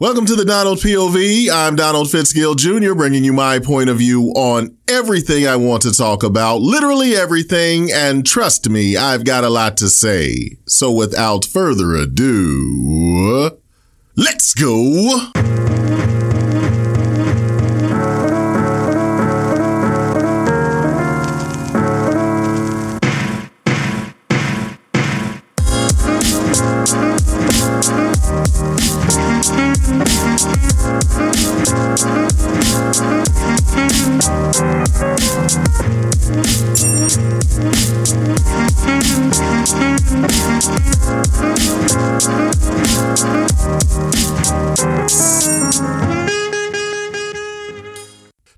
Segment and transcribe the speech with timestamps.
[0.00, 1.50] Welcome to the Donald POV.
[1.52, 5.92] I'm Donald Fitzgill Jr., bringing you my point of view on everything I want to
[5.92, 10.56] talk about, literally everything, and trust me, I've got a lot to say.
[10.66, 13.58] So without further ado,
[14.16, 15.30] let's go!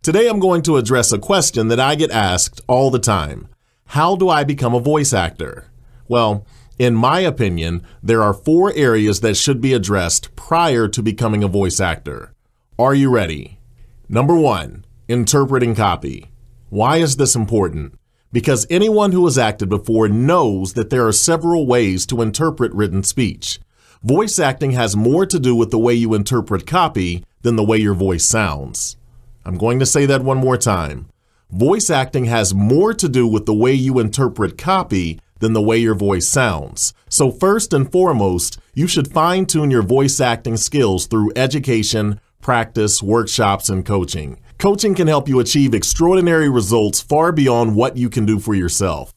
[0.02, 3.46] Today I'm going to address a question that I get asked all the time.
[3.86, 5.70] How do I become a voice actor?
[6.08, 6.44] Well,
[6.76, 11.48] in my opinion, there are four areas that should be addressed prior to becoming a
[11.48, 12.34] voice actor.
[12.80, 13.60] Are you ready?
[14.08, 16.32] Number one, interpreting copy.
[16.68, 17.94] Why is this important?
[18.32, 23.04] Because anyone who has acted before knows that there are several ways to interpret written
[23.04, 23.60] speech.
[24.02, 27.76] Voice acting has more to do with the way you interpret copy than the way
[27.76, 28.96] your voice sounds.
[29.44, 31.08] I'm going to say that one more time.
[31.50, 35.76] Voice acting has more to do with the way you interpret copy than the way
[35.76, 36.94] your voice sounds.
[37.08, 43.02] So, first and foremost, you should fine tune your voice acting skills through education, practice,
[43.02, 44.40] workshops, and coaching.
[44.58, 49.12] Coaching can help you achieve extraordinary results far beyond what you can do for yourself.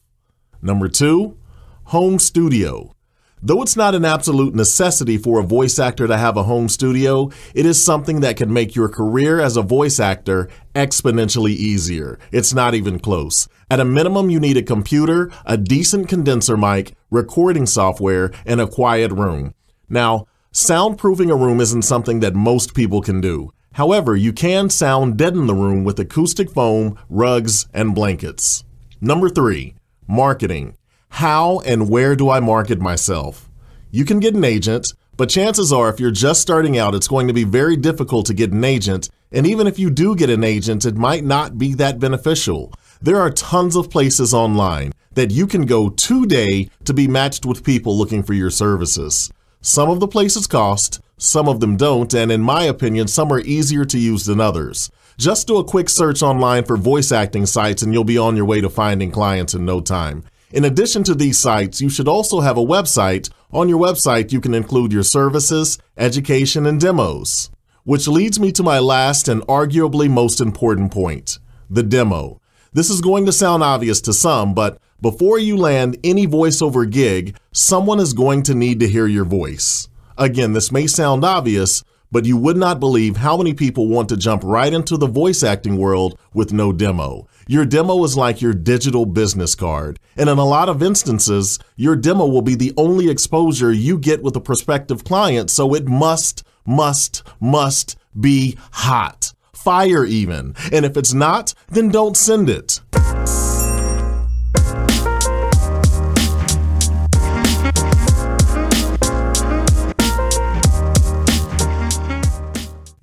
[0.60, 1.38] Number two,
[1.84, 2.95] home studio.
[3.42, 7.30] Though it's not an absolute necessity for a voice actor to have a home studio,
[7.54, 12.18] it is something that can make your career as a voice actor exponentially easier.
[12.32, 13.46] It's not even close.
[13.70, 18.66] At a minimum, you need a computer, a decent condenser mic, recording software, and a
[18.66, 19.54] quiet room.
[19.88, 23.52] Now, soundproofing a room isn't something that most people can do.
[23.74, 28.64] However, you can sound deaden the room with acoustic foam, rugs, and blankets.
[28.98, 29.74] Number three,
[30.08, 30.74] marketing.
[31.08, 33.48] How and where do I market myself?
[33.90, 37.26] You can get an agent, but chances are if you're just starting out, it's going
[37.26, 39.08] to be very difficult to get an agent.
[39.32, 42.72] And even if you do get an agent, it might not be that beneficial.
[43.00, 47.64] There are tons of places online that you can go today to be matched with
[47.64, 49.32] people looking for your services.
[49.62, 53.40] Some of the places cost, some of them don't, and in my opinion, some are
[53.40, 54.90] easier to use than others.
[55.18, 58.44] Just do a quick search online for voice acting sites and you'll be on your
[58.44, 60.24] way to finding clients in no time.
[60.52, 63.30] In addition to these sites, you should also have a website.
[63.52, 67.50] On your website, you can include your services, education, and demos.
[67.82, 72.40] Which leads me to my last and arguably most important point the demo.
[72.72, 77.36] This is going to sound obvious to some, but before you land any voiceover gig,
[77.52, 79.88] someone is going to need to hear your voice.
[80.16, 84.16] Again, this may sound obvious, but you would not believe how many people want to
[84.16, 87.26] jump right into the voice acting world with no demo.
[87.48, 89.98] Your demo is like your digital business card.
[90.16, 94.22] And in a lot of instances, your demo will be the only exposure you get
[94.22, 95.50] with a prospective client.
[95.50, 99.32] So it must, must, must be hot.
[99.52, 100.54] Fire even.
[100.72, 102.80] And if it's not, then don't send it.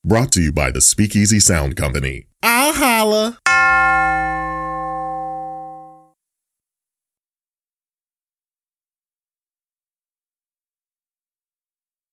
[0.04, 2.28] Brought to you by the Speakeasy Sound Company.
[2.44, 3.40] I'll holla.